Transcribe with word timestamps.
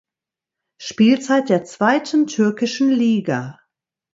Spielzeit 0.79 1.49
der 1.49 1.63
Zweiten 1.63 2.25
türkischen 2.25 2.89
Liga. 2.89 3.59